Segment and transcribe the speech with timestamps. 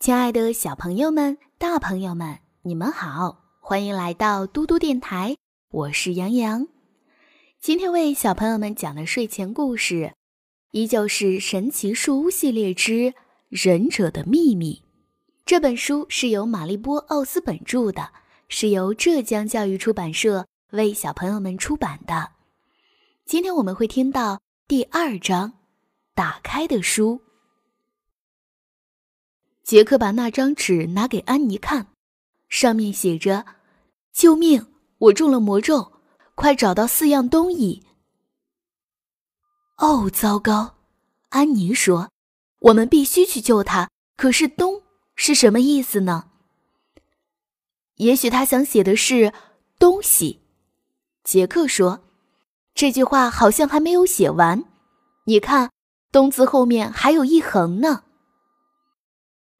[0.00, 5.36] 亲爱的小朋友们、大朋友们，你们好，欢迎来到嘟嘟电台，
[5.70, 6.66] 我是杨洋。
[7.60, 10.14] 今天为小朋友们讲的睡前故事，
[10.70, 12.92] 依旧是《神奇树屋》系列之
[13.50, 14.82] 《忍者的秘密》。
[15.44, 18.08] 这本书是由玛丽波·奥斯本著的，
[18.48, 22.30] 是由浙江教育出版社为小朋友们出版的。
[23.26, 25.50] 今天我们会听到第二章
[26.14, 27.20] 《打开的书》。
[29.70, 31.86] 杰克把那张纸拿给安妮看，
[32.48, 33.46] 上面写着
[34.12, 34.66] ：“救命！
[34.98, 35.92] 我中了魔咒，
[36.34, 37.84] 快找到四样东西。”
[39.78, 40.74] 哦，糟糕！
[41.28, 42.10] 安妮说
[42.58, 43.88] ：“我们必须去救他。
[44.16, 44.82] 可是‘东’
[45.14, 46.30] 是什么意思呢？”
[47.94, 49.32] 也许他想写的是
[49.78, 50.40] “东西”。
[51.22, 52.00] 杰克说
[52.74, 54.64] ：“这句话好像还没有写完，
[55.26, 55.70] 你看
[56.10, 58.02] ‘东’字后面还有一横呢。”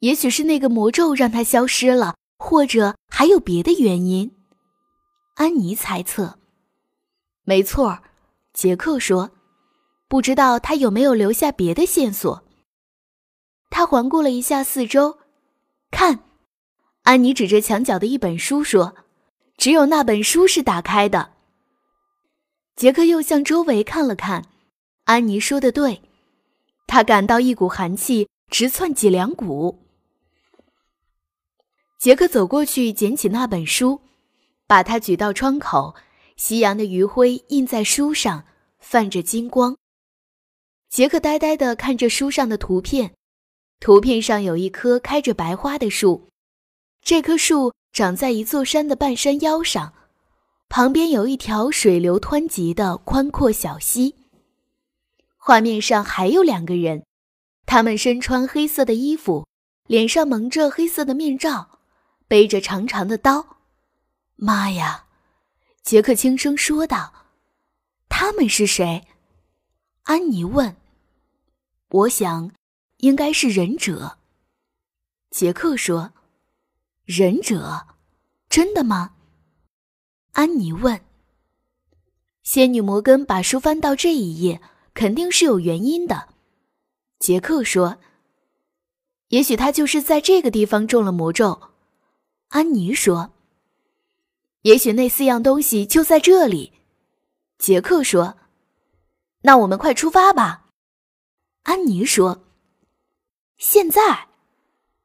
[0.00, 4.36] 也许是那个魔咒让他消失了，或者还有别的原因。
[5.34, 6.38] 安妮猜测。
[7.44, 7.98] 没错，
[8.52, 9.30] 杰克说
[10.08, 12.44] ：“不知道他有没有留下别的线索。”
[13.70, 15.18] 他环顾了一下四周，
[15.90, 16.20] 看，
[17.02, 18.96] 安妮指着墙角的一本书说
[19.56, 21.32] ：“只有那本书是打开的。”
[22.76, 24.44] 杰克又向周围看了看，
[25.04, 26.02] 安妮说的对，
[26.86, 29.85] 他感到一股寒气直窜脊梁骨。
[31.98, 34.00] 杰克走过去，捡起那本书，
[34.66, 35.94] 把它举到窗口。
[36.36, 38.44] 夕阳的余晖映在书上，
[38.78, 39.74] 泛着金光。
[40.90, 43.14] 杰克呆呆地看着书上的图片，
[43.80, 46.28] 图片上有一棵开着白花的树，
[47.00, 49.94] 这棵树长在一座山的半山腰上，
[50.68, 54.14] 旁边有一条水流湍急的宽阔小溪。
[55.38, 57.06] 画面上还有两个人，
[57.64, 59.46] 他们身穿黑色的衣服，
[59.86, 61.75] 脸上蒙着黑色的面罩。
[62.28, 63.58] 背着长长的刀，
[64.34, 65.04] 妈呀！
[65.82, 67.12] 杰克轻声说道
[68.10, 69.06] ：“他们是谁？”
[70.02, 70.76] 安妮问。
[71.90, 72.50] “我想，
[72.96, 74.18] 应该是忍者。”
[75.30, 76.12] 杰克说。
[77.06, 77.86] “忍者？
[78.48, 79.14] 真的吗？”
[80.32, 81.00] 安妮问。
[82.42, 84.60] 仙女摩根把书翻到这一页，
[84.94, 86.30] 肯定是有原因的。
[87.20, 87.98] 杰克说
[89.28, 91.70] ：“也许他就是在这个地方中了魔咒。”
[92.56, 93.34] 安妮说
[94.64, 96.72] ：“也许那四样东西就在这里。”
[97.60, 98.38] 杰克说
[99.44, 100.64] ：“那我们快出发吧。”
[101.64, 102.46] 安妮说
[103.60, 104.28] ：“现在？”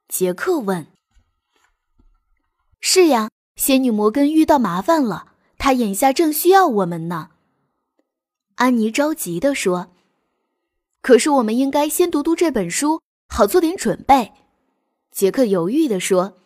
[0.08, 0.88] 杰克问
[2.80, 7.32] ：“是呀，仙女摩根遇到麻烦了，她眼下正需要我们呢。”
[8.56, 9.92] 安妮着急地说
[11.04, 14.32] ：“可是我们应该先读读这本书，好做点准备。”
[15.12, 16.38] 杰克犹豫地说。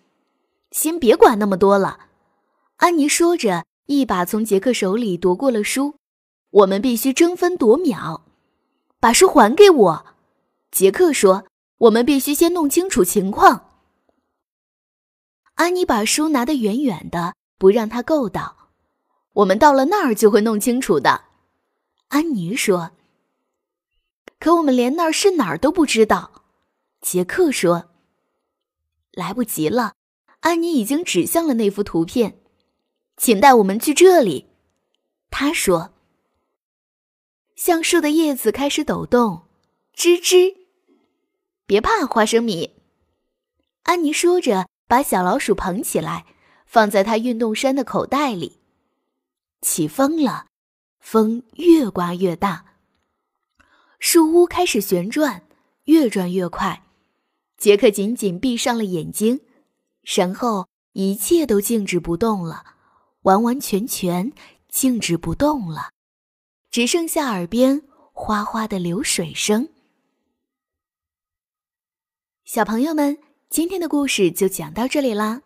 [0.75, 1.97] 先别管那么多了，
[2.75, 5.95] 安妮说着，一把从杰克手里夺过了书。
[6.49, 8.25] 我们必须争分夺秒，
[8.99, 10.05] 把书还给我。
[10.71, 11.45] 杰克说
[11.79, 13.69] ：“我们必须先弄清楚情况。”
[15.55, 18.67] 安妮把书拿得远远的，不让他够到。
[19.31, 21.23] 我们到了那儿就会弄清楚的，
[22.09, 22.91] 安妮说。
[24.39, 26.43] 可我们连那儿是哪儿都不知道，
[26.99, 27.91] 杰克说。
[29.13, 29.93] 来不及了。
[30.45, 32.37] 安妮已经指向了那幅图片，
[33.17, 34.45] 请带我们去这里。
[35.31, 35.95] 他说
[37.57, 39.47] ：“橡树的叶子开始抖动，
[39.95, 40.55] 吱吱。”
[41.65, 42.75] 别怕，花生米。
[43.81, 46.27] 安妮说着，把小老鼠捧起来，
[46.67, 48.59] 放在她运动衫的口袋里。
[49.61, 50.45] 起风了，
[50.99, 52.75] 风越刮越大，
[53.97, 55.47] 树屋开始旋转，
[55.85, 56.83] 越转越快。
[57.57, 59.41] 杰克紧紧闭上了眼睛。
[60.05, 62.63] 然后一切都静止不动了，
[63.23, 64.31] 完完全全
[64.69, 65.91] 静止不动了，
[66.69, 67.81] 只剩下耳边
[68.13, 69.67] 哗哗的流水声。
[72.43, 73.17] 小朋友们，
[73.49, 75.41] 今天的故事就讲到这里啦！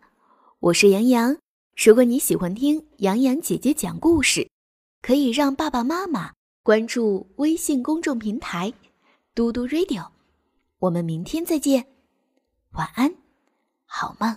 [0.58, 1.38] 我是杨洋。
[1.74, 4.50] 如果你喜欢听杨洋姐姐讲故事，
[5.00, 8.70] 可以让爸爸妈妈关注微信公众平台
[9.34, 10.06] “嘟嘟 radio”。
[10.78, 11.86] 我们明天再见，
[12.72, 13.14] 晚安，
[13.86, 14.36] 好梦。